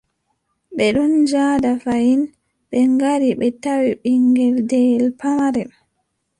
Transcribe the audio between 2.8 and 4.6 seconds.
ngari, ɓe tawi, ɓiŋngel